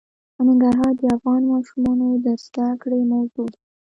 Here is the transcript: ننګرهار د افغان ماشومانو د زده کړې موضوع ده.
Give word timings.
ننګرهار 0.47 0.93
د 0.97 1.01
افغان 1.15 1.41
ماشومانو 1.53 2.07
د 2.25 2.27
زده 2.43 2.67
کړې 2.81 3.01
موضوع 3.11 3.47
ده. 3.53 3.59